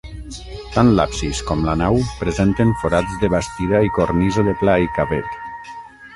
[0.77, 5.41] Tant l'absis com la nau presenten forats de bastida i cornisa de pla i cavet.